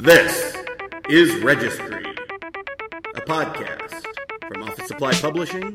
[0.00, 0.56] This
[1.08, 2.04] is Registry,
[3.14, 4.04] a podcast
[4.46, 5.74] from Office Supply Publishing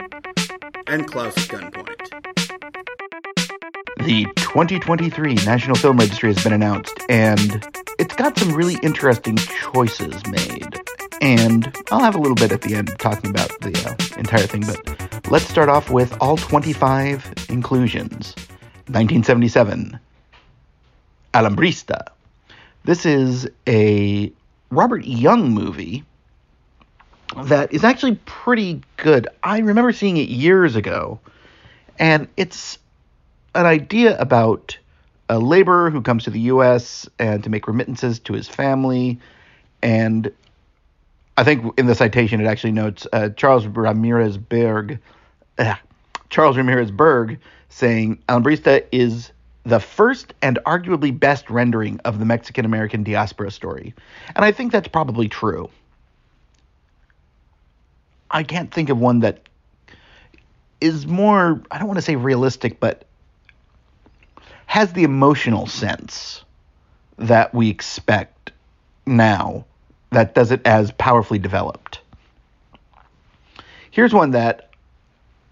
[0.87, 1.87] and Klaus Gunpoint.
[4.05, 7.65] The 2023 National Film Registry has been announced, and
[7.97, 10.79] it's got some really interesting choices made.
[11.21, 14.65] And I'll have a little bit at the end talking about the uh, entire thing,
[14.67, 18.35] but let's start off with all 25 inclusions.
[18.89, 19.99] 1977,
[21.37, 22.07] Alambrista.
[22.85, 24.31] This is a
[24.71, 26.03] Robert Young movie
[27.43, 29.27] that is actually pretty good.
[29.43, 31.19] I remember seeing it years ago,
[31.99, 32.79] and it's
[33.53, 34.79] an idea about
[35.29, 37.07] a laborer who comes to the U.S.
[37.19, 39.19] and to make remittances to his family,
[39.83, 40.31] and
[41.37, 44.97] I think in the citation it actually notes uh, Charles Ramirez Berg,
[45.59, 45.75] uh,
[46.31, 47.37] Charles Ramirez Berg
[47.69, 49.31] saying Alambrista is
[49.67, 53.93] the first and arguably best rendering of the Mexican American diaspora story.
[54.33, 55.69] And I think that's probably true.
[58.31, 59.41] I can't think of one that
[60.79, 63.03] is more, I don't want to say realistic, but
[64.67, 66.45] has the emotional sense
[67.17, 68.53] that we expect
[69.05, 69.65] now
[70.11, 71.99] that does it as powerfully developed.
[73.91, 74.69] Here's one that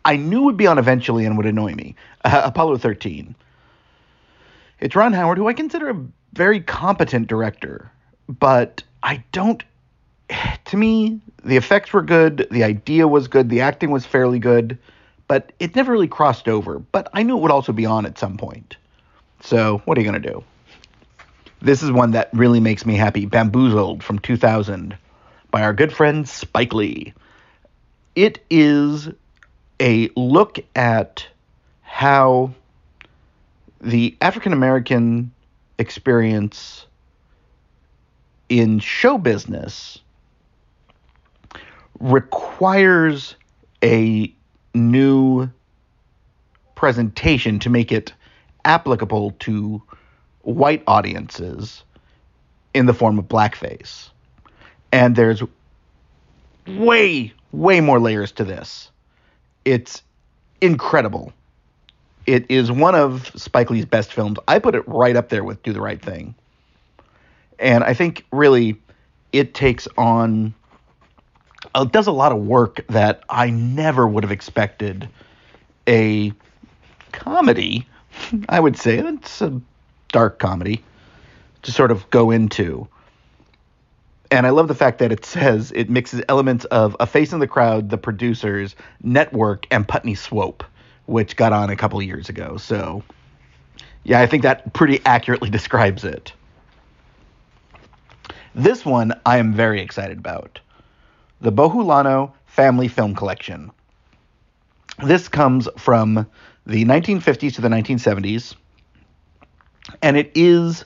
[0.05, 3.35] I knew would be on eventually and would annoy me uh, Apollo 13.
[4.79, 7.91] It's Ron Howard, who I consider a very competent director,
[8.27, 9.63] but I don't.
[10.65, 14.79] To me, the effects were good, the idea was good, the acting was fairly good,
[15.27, 16.79] but it never really crossed over.
[16.79, 18.75] But I knew it would also be on at some point.
[19.41, 20.43] So, what are you going to do?
[21.61, 24.97] This is one that really makes me happy Bamboozled from 2000
[25.51, 27.13] by our good friend Spike Lee.
[28.15, 29.09] It is
[29.79, 31.27] a look at
[31.83, 32.55] how
[33.85, 35.31] the African American
[35.77, 36.87] experience
[38.49, 39.99] in show business
[41.99, 43.35] requires
[43.83, 44.33] a
[44.73, 45.49] new
[46.73, 48.11] presentation to make it
[48.65, 49.81] applicable to
[50.41, 51.83] white audiences
[52.73, 54.09] in the form of blackface.
[54.91, 55.43] And there's
[56.67, 58.89] way, way more layers to this.
[59.63, 60.01] It's
[60.59, 61.31] incredible.
[62.25, 64.37] It is one of Spike Lee's best films.
[64.47, 66.33] I put it right up there with Do the Right Thing.
[67.59, 68.77] And I think really
[69.31, 70.53] it takes on
[71.73, 75.09] uh, does a lot of work that I never would have expected
[75.87, 76.33] a
[77.11, 77.87] comedy,
[78.49, 79.61] I would say it's a
[80.11, 80.83] dark comedy
[81.63, 82.87] to sort of go into.
[84.31, 87.39] And I love the fact that it says it mixes elements of A Face in
[87.39, 90.63] the Crowd, the producers, Network, and Putney Swope
[91.05, 92.57] which got on a couple years ago.
[92.57, 93.03] So,
[94.03, 96.33] yeah, I think that pretty accurately describes it.
[98.53, 100.59] This one I am very excited about
[101.41, 103.71] the Bohulano Family Film Collection.
[105.03, 106.25] This comes from
[106.65, 108.55] the 1950s to the 1970s,
[110.01, 110.85] and it is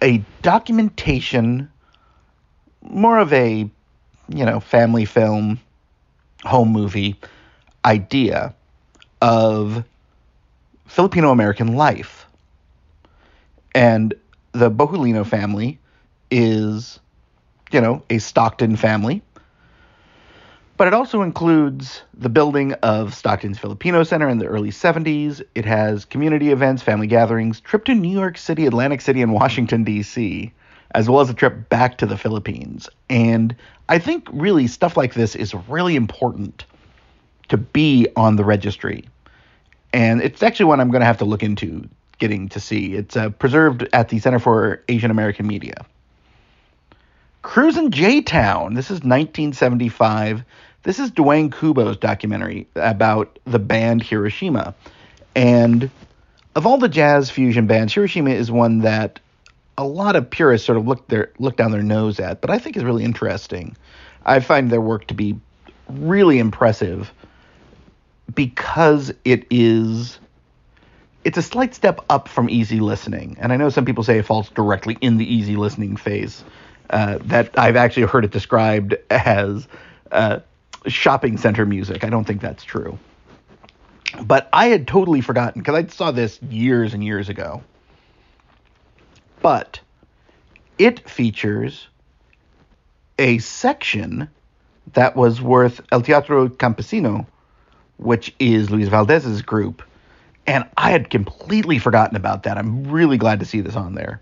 [0.00, 1.68] a documentation,
[2.82, 3.68] more of a,
[4.28, 5.58] you know, family film,
[6.44, 7.16] home movie
[7.84, 8.54] idea
[9.22, 9.84] of
[10.86, 12.26] Filipino American life.
[13.74, 14.12] And
[14.50, 15.78] the Bohulano family
[16.30, 17.00] is,
[17.70, 19.22] you know, a Stockton family.
[20.76, 25.40] But it also includes the building of Stockton's Filipino Center in the early 70s.
[25.54, 29.84] It has community events, family gatherings, trip to New York City, Atlantic City, and Washington,
[29.84, 30.52] D.C.,
[30.94, 32.88] as well as a trip back to the Philippines.
[33.08, 33.54] And
[33.88, 36.64] I think really stuff like this is really important
[37.52, 39.04] to be on the registry.
[39.92, 41.86] And it's actually one I'm going to have to look into
[42.18, 42.94] getting to see.
[42.94, 45.84] It's uh, preserved at the Center for Asian American Media.
[47.42, 48.72] Cruisin' J Town.
[48.72, 50.44] This is 1975.
[50.82, 54.74] This is Duane Kubo's documentary about the band Hiroshima.
[55.36, 55.90] And
[56.54, 59.20] of all the jazz fusion bands, Hiroshima is one that
[59.76, 62.58] a lot of purists sort of look their look down their nose at, but I
[62.58, 63.76] think is really interesting.
[64.24, 65.38] I find their work to be
[65.90, 67.12] really impressive
[68.34, 70.18] because it is
[71.24, 73.36] it's a slight step up from easy listening.
[73.40, 76.44] And I know some people say it falls directly in the easy listening phase.
[76.90, 79.66] Uh, that I've actually heard it described as
[80.10, 80.40] uh,
[80.86, 82.04] shopping center music.
[82.04, 82.98] I don't think that's true.
[84.22, 87.62] But I had totally forgotten because I saw this years and years ago.
[89.40, 89.80] But
[90.76, 91.88] it features
[93.18, 94.28] a section
[94.92, 97.26] that was worth El Teatro Campesino
[97.96, 99.82] which is Luis Valdez's group,
[100.46, 102.58] And I had completely forgotten about that.
[102.58, 104.20] I'm really glad to see this on there.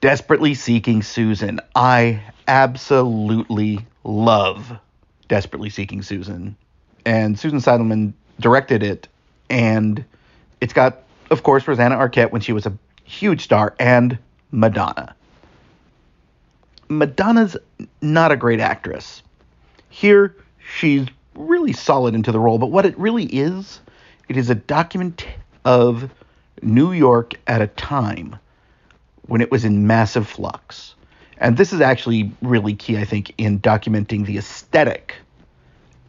[0.00, 1.60] Desperately Seeking Susan.
[1.74, 4.78] I absolutely love
[5.28, 6.56] Desperately Seeking Susan.
[7.06, 9.08] And Susan Seidelman directed it.
[9.48, 10.04] And
[10.60, 14.18] it's got, of course, Rosanna Arquette when she was a huge star and
[14.50, 15.14] Madonna.
[16.90, 17.56] Madonna's
[18.02, 19.22] not a great actress.
[19.88, 20.36] Here,
[20.76, 23.80] she's really solid into the role, but what it really is,
[24.28, 25.26] it is a document
[25.64, 26.10] of
[26.62, 28.36] New York at a time
[29.26, 30.94] when it was in massive flux.
[31.38, 35.16] And this is actually really key, I think, in documenting the aesthetic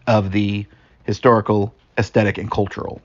[0.08, 0.66] of the
[1.04, 3.02] historical, aesthetic, and cultural.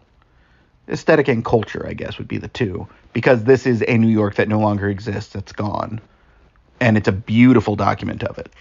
[0.88, 4.34] Aesthetic and culture, I guess, would be the two, because this is a New York
[4.34, 6.00] that no longer exists, that's gone.
[6.80, 8.52] And it's a beautiful document of it.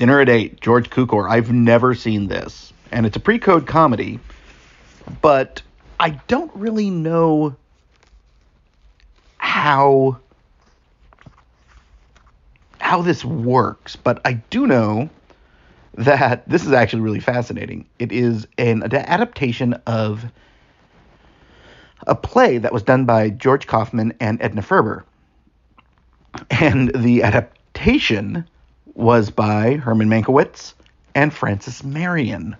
[0.00, 1.28] Dinner at Eight, George Cukor.
[1.28, 2.72] I've never seen this.
[2.90, 4.18] And it's a pre code comedy,
[5.20, 5.60] but
[6.00, 7.54] I don't really know
[9.36, 10.18] how
[12.78, 15.10] how this works, but I do know
[15.96, 17.84] that this is actually really fascinating.
[17.98, 20.24] It is an adaptation of
[22.06, 25.04] a play that was done by George Kaufman and Edna Ferber.
[26.48, 28.46] And the adaptation
[29.00, 30.74] was by Herman Mankiewicz
[31.14, 32.56] and Frances Marion.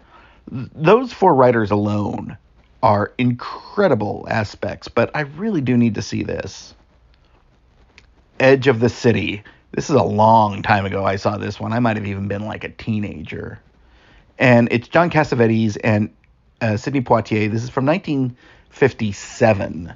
[0.51, 2.37] Those four writers alone
[2.83, 6.75] are incredible aspects, but I really do need to see this.
[8.39, 9.43] Edge of the City.
[9.73, 11.73] This is a long time ago I saw this one.
[11.73, 13.61] I might have even been like a teenager.
[14.39, 16.11] And it's John Cassavetes and
[16.61, 17.51] uh, Sidney Poitier.
[17.51, 19.95] This is from 1957.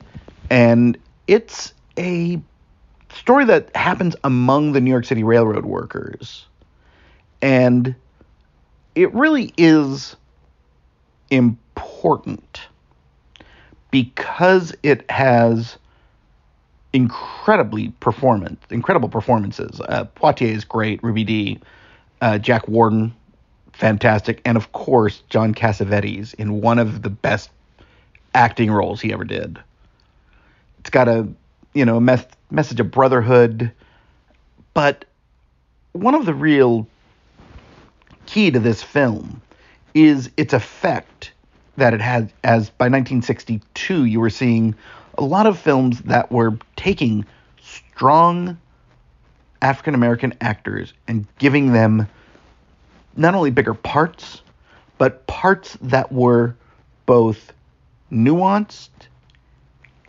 [0.51, 2.41] And it's a
[3.15, 6.47] story that happens among the New York City Railroad workers.
[7.43, 7.95] And
[8.95, 10.17] it really is
[11.31, 12.61] important
[13.91, 15.77] because it has
[16.93, 19.81] incredibly performance, incredible performances.
[19.81, 21.61] Uh, Poitier is great, Ruby Dee,
[22.21, 23.15] uh, Jack Warden,
[23.73, 27.51] fantastic, and of course John Cassavetes in one of the best
[28.35, 29.59] acting roles he ever did.
[30.79, 31.27] It's got a
[31.75, 33.73] you know, a mes- message of brotherhood.
[34.73, 35.05] But
[35.93, 36.87] one of the real
[38.27, 39.43] key to this film
[39.93, 41.33] is its effect
[41.77, 44.75] that it had as by 1962 you were seeing
[45.19, 47.25] a lot of films that were taking
[47.61, 48.59] strong
[49.61, 52.09] African American actors and giving them
[53.17, 54.43] not only bigger parts
[54.99, 56.55] but parts that were
[57.07, 57.53] both
[58.11, 58.89] nuanced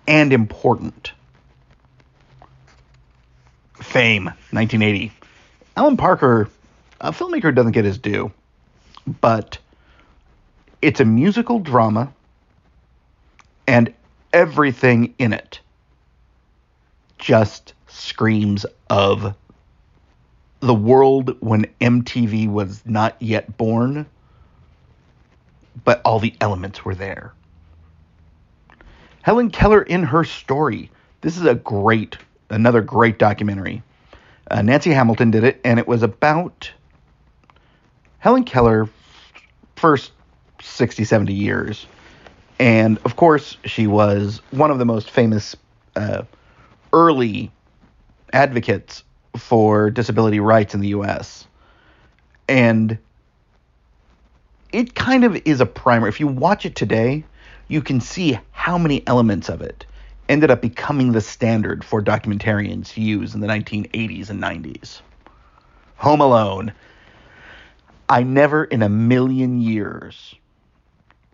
[0.07, 1.12] and important.
[3.95, 5.09] Fame, 1980.
[5.77, 6.50] Alan Parker,
[7.00, 8.30] a filmmaker, doesn't get his due,
[9.21, 9.57] but
[10.81, 12.12] it's a musical drama,
[13.65, 13.94] and
[14.33, 15.62] everything in it
[17.19, 19.33] just screams of
[20.59, 24.06] the world when MTV was not yet born,
[25.86, 27.33] but all the elements were there.
[29.21, 30.91] Helen Keller in her story.
[31.21, 32.18] This is a great
[32.55, 33.83] another great documentary.
[34.49, 36.71] Uh, Nancy Hamilton did it, and it was about
[38.19, 38.89] Helen Keller
[39.75, 40.11] first
[40.61, 41.85] 60, 70 years.
[42.57, 45.55] And of course, she was one of the most famous
[45.95, 46.24] uh,
[46.93, 47.51] early
[48.31, 49.03] advocates
[49.38, 51.45] for disability rights in the U.S.
[52.47, 52.97] And
[54.71, 56.07] it kind of is a primer.
[56.07, 57.25] If you watch it today,
[57.67, 59.85] you can see how many elements of it
[60.29, 65.01] ended up becoming the standard for documentarians to use in the 1980s and 90s.
[65.98, 66.74] Home Alone.
[68.10, 70.36] I never in a million years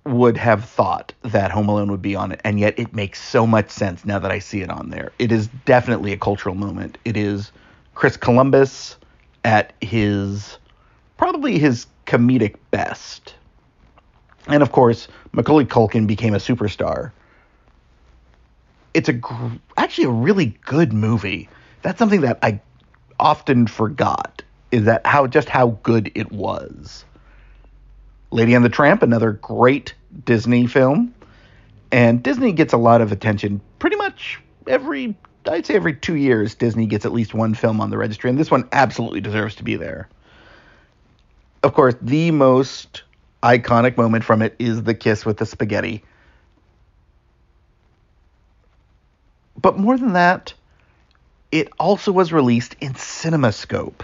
[0.06, 3.46] would have thought that Home Alone would be on it, and yet it makes so
[3.46, 5.12] much sense now that I see it on there.
[5.20, 6.98] It is definitely a cultural moment.
[7.06, 7.52] It is
[7.94, 8.98] Chris Columbus
[9.44, 10.58] at his
[11.18, 13.36] probably his comedic best.
[14.48, 17.12] And of course, Macaulay Culkin became a superstar
[18.94, 21.50] it's a gr- actually a really good movie.
[21.82, 22.60] That's something that I
[23.20, 27.06] often forgot is that how just how good it was.
[28.32, 29.94] Lady and the Tramp, another great
[30.26, 31.14] Disney film,
[31.92, 33.62] and Disney gets a lot of attention.
[33.80, 35.16] Pretty much every
[35.48, 38.40] I'd say every two years, Disney gets at least one film on the registry, and
[38.40, 40.08] this one absolutely deserves to be there.
[41.64, 43.04] Of course, the most
[43.44, 46.04] iconic moment from it is the kiss with the spaghetti.
[49.62, 50.54] But more than that,
[51.52, 54.02] it also was released in CinemaScope.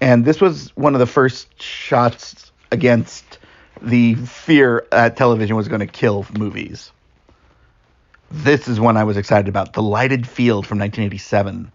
[0.00, 3.38] And this was one of the first shots against
[3.82, 6.90] the fear that television was going to kill movies.
[8.30, 9.72] This is one I was excited about.
[9.72, 11.72] The Lighted Field from 1987.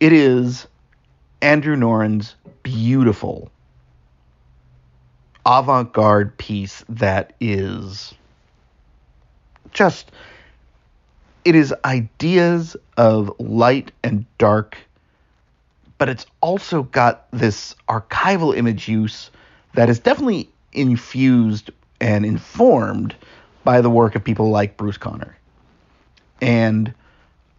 [0.00, 0.66] It is
[1.40, 3.50] Andrew Noren's beautiful
[5.46, 8.12] avant garde piece that is
[9.72, 10.10] just
[11.46, 14.76] it is ideas of light and dark
[15.98, 19.30] but it's also got this archival image use
[19.74, 23.14] that is definitely infused and informed
[23.64, 25.36] by the work of people like Bruce Conner.
[26.40, 26.92] And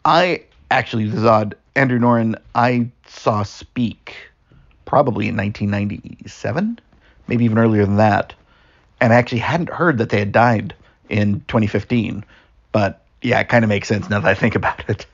[0.05, 4.15] I actually, this odd, Andrew Noren, I saw Speak
[4.85, 6.79] probably in 1997,
[7.27, 8.33] maybe even earlier than that.
[9.01, 10.75] And I actually hadn't heard that they had died
[11.09, 12.23] in 2015.
[12.71, 15.05] But yeah, it kind of makes sense now that I think about it.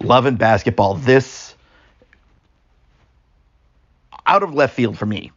[0.00, 0.94] Love and basketball.
[0.94, 1.54] This
[4.26, 5.32] out of left field for me.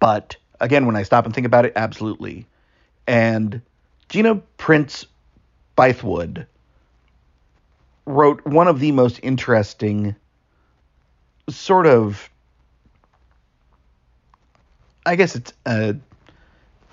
[0.00, 2.46] But again, when I stop and think about it, absolutely.
[3.06, 3.60] And
[4.08, 5.06] Gina Prince
[5.76, 6.46] Bythewood
[8.06, 10.14] wrote one of the most interesting
[11.48, 12.30] sort of
[15.08, 15.96] I guess it's a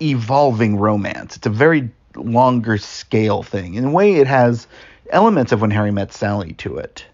[0.00, 1.36] evolving romance.
[1.36, 3.74] It's a very longer scale thing.
[3.74, 4.66] In a way, it has
[5.10, 7.04] elements of When Harry Met Sally to it.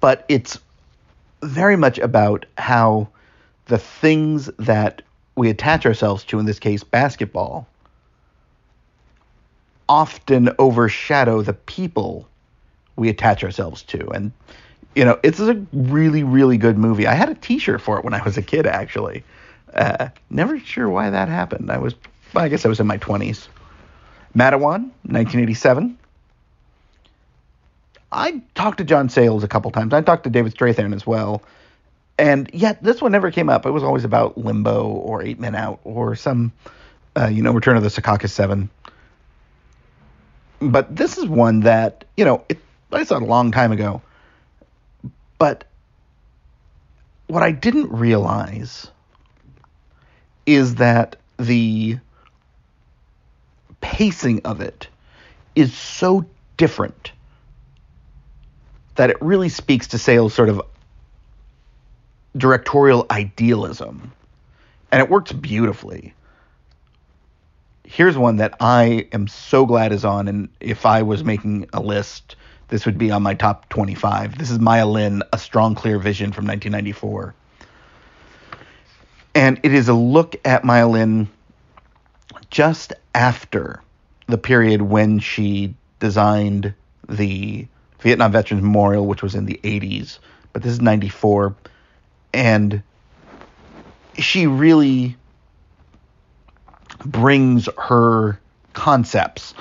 [0.00, 0.58] But it's
[1.42, 3.08] very much about how
[3.66, 5.02] the things that
[5.36, 7.66] we attach ourselves to, in this case, basketball,
[9.88, 12.28] often overshadow the people
[12.96, 14.08] we attach ourselves to.
[14.10, 14.32] And,
[14.94, 17.06] you know, it's a really, really good movie.
[17.06, 19.22] I had a t shirt for it when I was a kid, actually.
[19.74, 21.70] Uh, never sure why that happened.
[21.70, 21.94] I was,
[22.34, 23.48] well, I guess I was in my 20s.
[24.34, 25.98] Matewan, 1987.
[28.12, 29.92] I talked to John Sayles a couple times.
[29.92, 31.42] I talked to David Strathairn as well.
[32.18, 33.66] And yet this one never came up.
[33.66, 36.52] It was always about Limbo or Eight Men Out or some,
[37.16, 38.70] uh, you know, Return of the Secaucus Seven.
[40.60, 42.58] But this is one that, you know, it,
[42.92, 44.00] I saw it a long time ago.
[45.38, 45.64] But
[47.26, 48.90] what I didn't realize
[50.46, 51.98] is that the
[53.86, 54.88] pacing of it
[55.54, 56.26] is so
[56.56, 57.12] different
[58.96, 60.60] that it really speaks to Sayles' sort of
[62.36, 64.10] directorial idealism.
[64.90, 66.14] And it works beautifully.
[67.84, 71.80] Here's one that I am so glad is on, and if I was making a
[71.80, 72.34] list,
[72.66, 74.36] this would be on my top 25.
[74.36, 77.34] This is Maya Lin, A Strong Clear Vision from 1994.
[79.36, 81.28] And it is a look at Maya Lin
[82.50, 83.82] just after
[84.26, 86.74] the period when she designed
[87.08, 87.66] the
[88.00, 90.18] Vietnam Veterans Memorial, which was in the 80s,
[90.52, 91.54] but this is 94.
[92.32, 92.82] And
[94.18, 95.16] she really
[97.04, 98.38] brings her
[98.72, 99.54] concepts,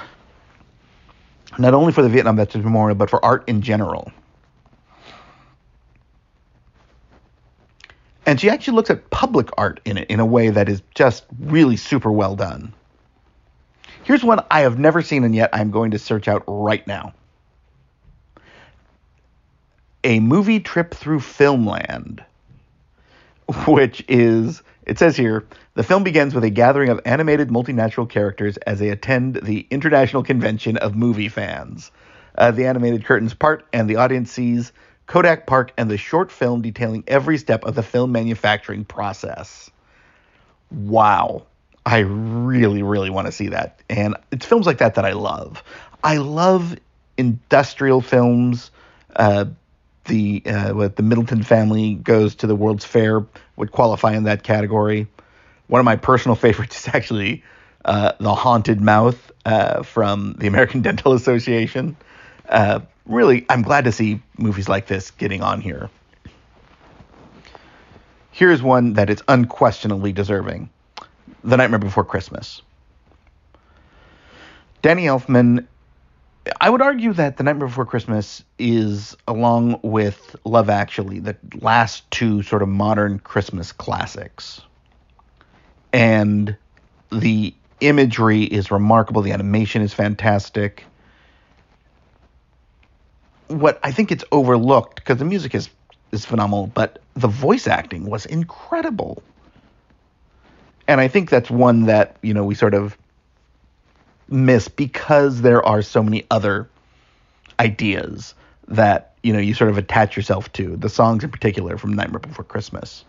[1.58, 4.12] not only for the Vietnam Veterans Memorial, but for art in general.
[8.26, 11.26] And she actually looks at public art in it in a way that is just
[11.40, 12.74] really super well done.
[14.04, 17.14] Here's one I have never seen and yet I'm going to search out right now
[20.06, 22.24] a movie trip through filmland,
[23.66, 28.56] which is, it says here, the film begins with a gathering of animated multinatural characters
[28.58, 31.92] as they attend the International Convention of Movie Fans.
[32.38, 34.72] Uh, the animated curtains part, and the audience sees
[35.08, 39.70] Kodak Park and the short film detailing every step of the film manufacturing process.
[40.72, 41.46] Wow.
[41.86, 43.82] I really, really want to see that.
[43.90, 45.64] And it's films like that that I love.
[46.04, 46.76] I love
[47.18, 48.72] industrial films.
[49.16, 49.46] Uh,
[50.06, 55.08] the uh, the Middleton family goes to the World's Fair would qualify in that category.
[55.68, 57.44] One of my personal favorites is actually
[57.86, 61.96] uh, the Haunted Mouth uh, from the American Dental Association.
[63.06, 65.90] Really, I'm glad to see movies like this getting on here.
[68.32, 70.70] Here's one that is unquestionably deserving:
[71.44, 72.62] The Nightmare Before Christmas.
[74.82, 75.66] Danny Elfman
[76.62, 82.10] I would argue that The Nightmare Before Christmas is, along with Love Actually, the last
[82.12, 84.62] two sort of modern Christmas classics.
[85.92, 86.56] And
[87.12, 90.86] the imagery is remarkable, the animation is fantastic.
[93.48, 95.70] What I think it's overlooked, because the music is,
[96.12, 99.22] is phenomenal, but the voice acting was incredible.
[100.88, 102.98] And I think that's one that, you know, we sort of
[104.28, 106.68] miss because there are so many other
[107.60, 108.34] ideas
[108.68, 112.20] that you know you sort of attach yourself to the songs in particular from nightmare
[112.20, 113.06] before christmas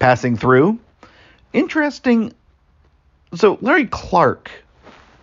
[0.00, 0.80] passing through.
[1.52, 2.32] Interesting.
[3.34, 4.50] So Larry Clark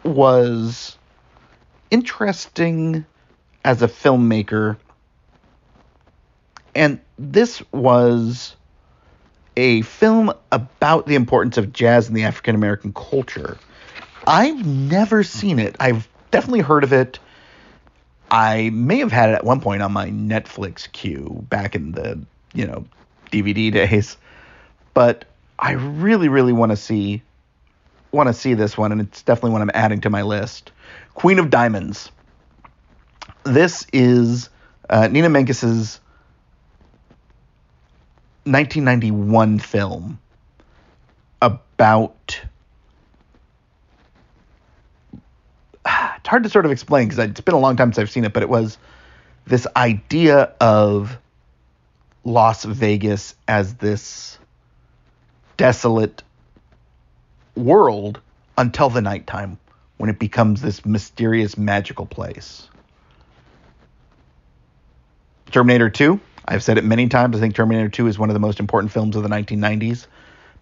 [0.06, 0.98] was
[1.92, 3.06] interesting
[3.64, 4.78] as a filmmaker,
[6.76, 8.56] and this was
[9.56, 13.58] a film about the importance of jazz in the African American culture.
[14.26, 15.76] I've never seen it.
[15.80, 17.20] I've definitely heard of it.
[18.30, 22.20] I may have had it at one point on my Netflix queue back in the,
[22.54, 22.86] you know,
[23.32, 24.18] DVD days.
[24.94, 25.26] But
[25.58, 27.24] I really, really want to see
[28.12, 30.72] want to see this one, and it's definitely one I'm adding to my list.
[31.14, 32.12] Queen of Diamonds.
[33.44, 34.50] This is
[34.90, 36.00] uh, Nina Menkes's
[38.46, 40.20] 1991 film
[41.42, 42.42] about.
[46.18, 48.26] It's hard to sort of explain because it's been a long time since I've seen
[48.26, 48.78] it, but it was
[49.46, 51.18] this idea of
[52.26, 54.38] Las Vegas as this
[55.56, 56.24] desolate
[57.58, 58.20] world
[58.58, 59.58] until the nighttime
[59.98, 62.68] when it becomes this mysterious magical place.
[65.52, 67.36] Terminator 2, I've said it many times.
[67.36, 70.08] I think Terminator 2 is one of the most important films of the 1990s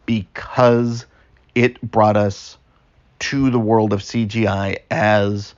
[0.06, 1.06] because
[1.54, 2.58] it brought us
[3.20, 5.56] to the world of CGI as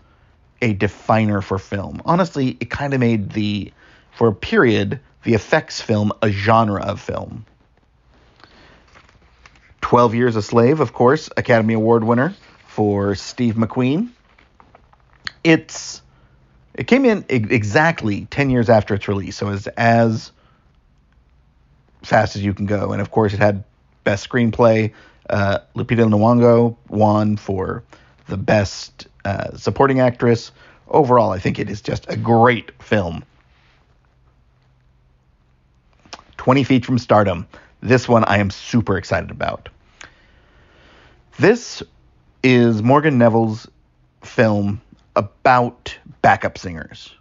[0.62, 2.01] a definer for film.
[2.06, 3.72] Honestly, it kind of made the,
[4.12, 7.46] for a period, the effects film a genre of film.
[9.88, 12.36] 12 Years a Slave, of course, Academy Award winner
[12.67, 14.10] for Steve McQueen.
[15.46, 16.01] It's
[16.74, 20.34] it came in exactly 10 years after its release, so it's as
[22.03, 22.91] fast as you can go.
[22.91, 23.63] And of course, it had
[24.03, 24.91] best screenplay.
[25.29, 27.82] Uh, Lupita Nyong'o won for
[28.27, 30.51] the best uh, supporting actress.
[30.89, 33.24] Overall, I think it is just a great film.
[36.36, 37.48] 20 Feet from Stardom.
[37.79, 39.70] This one I am super excited about.
[41.39, 41.84] This
[42.41, 43.67] is Morgan Neville's
[44.24, 44.82] film
[45.15, 47.14] about backup singers.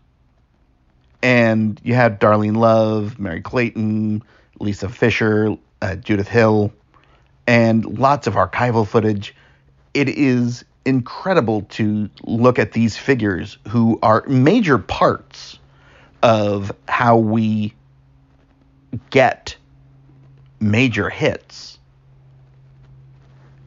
[1.23, 4.23] And you had Darlene Love, Merry Clayton,
[4.59, 6.73] Lisa Fischer, uh, Judith Hill,
[7.47, 9.35] and lots of archival footage.
[9.93, 15.59] It is incredible to look at these figures who are major parts
[16.23, 17.75] of how we
[19.11, 19.57] get
[20.59, 21.76] major hits.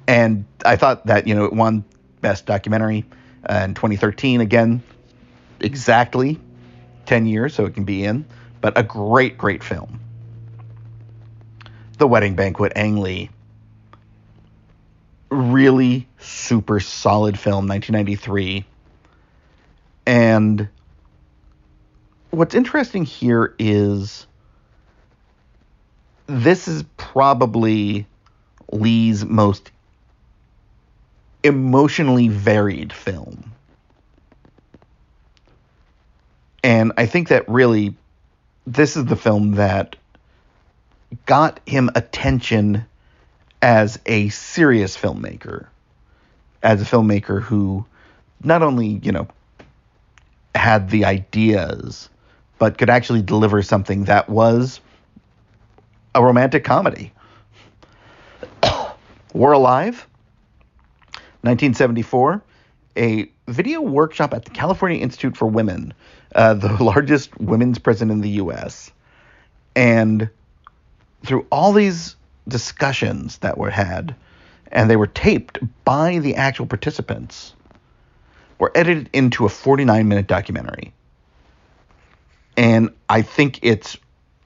[0.10, 1.86] And I thought that, you know, it won
[2.20, 3.06] Best Documentary
[3.48, 4.42] uh, in 2013.
[4.42, 4.82] Again,
[5.60, 6.40] exactly
[7.06, 8.26] 10 years, so it can be in,
[8.60, 10.00] but a great, great film.
[12.00, 13.30] The Wedding Banquet, Ang Lee.
[15.30, 18.66] Really super solid film, 1993.
[20.08, 20.70] And
[22.32, 24.26] what's interesting here is
[26.26, 28.08] this is probably
[28.72, 29.70] Lee's most
[31.44, 33.52] emotionally varied film.
[36.64, 37.96] And I think that really
[38.68, 39.96] this is the film that
[41.26, 42.86] got him attention
[43.62, 45.68] as a serious filmmaker,
[46.62, 47.86] as a filmmaker who
[48.44, 49.28] not only, you know,
[50.56, 52.10] had the ideas,
[52.58, 54.80] but could actually deliver something that was
[56.14, 57.12] a romantic comedy.
[59.34, 60.08] We're Alive,
[61.42, 62.44] 1974,
[62.98, 65.94] a video workshop at the California Institute for Women,
[66.36, 68.92] uh, the largest women's prison in the U.S.
[69.76, 70.30] And
[71.26, 72.16] through all these
[72.48, 74.16] discussions that were had,
[74.72, 77.54] and they were taped by the actual participants,
[78.58, 80.94] were edited into a 49 minute documentary.
[82.58, 83.98] And I think it's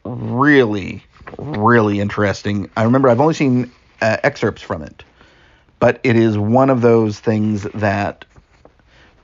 [0.06, 1.04] really
[1.38, 2.70] really interesting.
[2.76, 5.04] I remember I've only seen uh, excerpts from it,
[5.84, 8.24] but it is one of those things that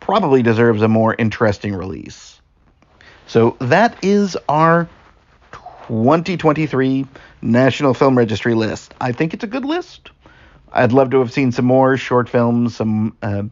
[0.02, 2.41] probably deserves a more interesting release.
[3.28, 4.89] So that is our
[5.88, 7.06] 2023
[7.41, 8.93] National Film Registry list.
[9.00, 10.12] I think it's a good list.
[10.74, 13.43] I'd love to have seen some more short films, some uh,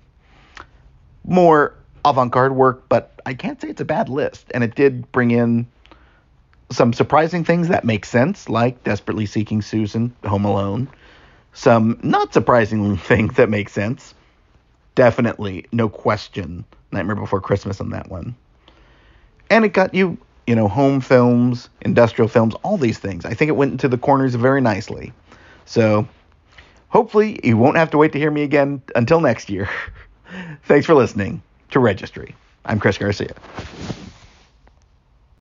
[1.24, 4.52] more avant garde work, but I can't say it's a bad list.
[4.54, 5.68] And it did bring in
[6.74, 10.90] some surprising things that make sense, like Desperately Seeking Susan, Home Alone.
[11.58, 14.14] Some not surprising things that make sense.
[14.94, 18.36] Definitely, no question, Nightmare Before Christmas on that one.
[19.50, 23.26] And it got you, you know, home films, industrial films, all these things.
[23.26, 25.12] I think it went into the corners very nicely.
[25.66, 26.08] So,
[26.90, 29.68] hopefully, you won't have to wait to hear me again until next year.
[30.66, 31.42] Thanks for listening
[31.72, 32.36] to Registry.
[32.66, 33.34] I'm Chris Garcia.